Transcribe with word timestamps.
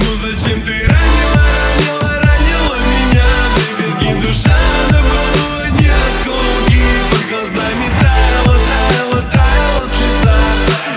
Ну 0.00 0.16
зачем 0.16 0.60
ты 0.62 0.72
ранила, 0.72 1.42
ранила, 1.60 2.20
ранила 2.22 2.76
меня? 2.78 3.26
Ты 3.56 3.82
безги 3.82 4.26
душа 4.26 4.56
на 4.90 4.98
полу 4.98 5.62
одни 5.64 5.88
осколки 5.88 6.82
Под 7.10 7.28
глазами 7.30 7.88
таяла, 8.00 8.56
таяла, 8.68 9.22
таяла 9.32 9.88
слеза. 9.88 10.36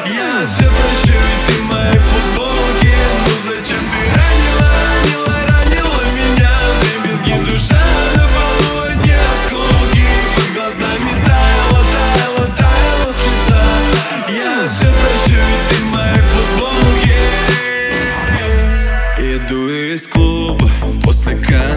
Я 0.07 0.45
все 0.45 0.69
прощу, 0.69 1.13
ведь 1.13 1.45
ты 1.47 1.53
в 1.61 1.65
моей 1.65 1.99
футболке. 1.99 2.95
Ну 3.25 3.33
зачем 3.49 3.79
ты 3.79 4.01
ранила, 4.17 4.69
ранила, 4.85 5.35
ранила 5.49 6.03
меня? 6.15 6.53
Ты 6.81 7.09
безги 7.09 7.35
душа 7.49 7.83
на 8.15 8.25
полу 8.35 8.85
одни 8.89 9.13
осколки 9.33 10.07
Под 10.35 10.53
глазами 10.53 11.13
таяла, 11.25 11.81
таяла, 11.93 12.45
таяла 12.55 13.11
слеза. 13.13 13.63
Я 14.29 14.67
все 14.69 14.89
прощу, 14.99 15.41
ведь 15.49 15.67
ты 15.69 15.75
в 15.83 15.91
моей 15.91 16.21
футболке. 16.33 17.70
еду 19.43 19.69
из 19.69 20.07
клуба 20.07 20.69
после 21.03 21.35
конца 21.35 21.70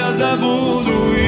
vagabundo 0.00 1.19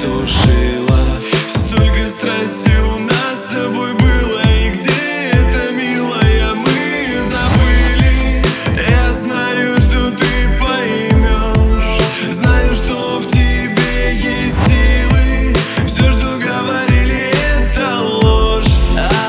Тушила. 0.00 1.20
Столько 1.48 2.08
страсти 2.08 2.72
у 2.94 2.98
нас 3.00 3.40
с 3.40 3.42
тобой 3.42 3.92
было 3.92 4.40
И 4.64 4.70
где 4.70 4.90
это, 5.32 5.72
милая, 5.72 6.54
мы 6.54 7.20
забыли. 7.22 8.42
Я 8.88 9.10
знаю, 9.10 9.76
что 9.80 10.10
ты 10.10 10.24
поймешь 10.58 12.34
Знаю, 12.34 12.74
что 12.74 13.20
в 13.20 13.26
тебе 13.26 14.14
есть 14.14 14.66
силы. 14.66 15.54
Все, 15.86 16.10
что 16.10 16.38
говорили, 16.38 17.30
это 17.60 18.00
ложь. 18.00 18.72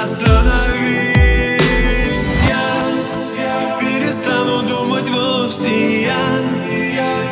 Остановись. 0.01 1.19
Я 2.47 3.77
перестану 3.79 4.63
думать 4.63 5.09
вовсе 5.09 6.03
я. 6.03 6.23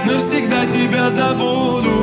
Навсегда 0.06 0.66
тебя 0.66 1.10
забуду. 1.10 2.01